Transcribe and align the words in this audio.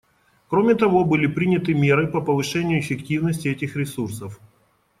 Кроме 0.49 0.73
того, 0.73 1.05
были 1.05 1.27
приняты 1.27 1.75
меры 1.75 2.07
по 2.07 2.21
повышению 2.21 2.79
эффективности 2.79 3.49
этих 3.49 3.75
ресурсов. 3.75 4.39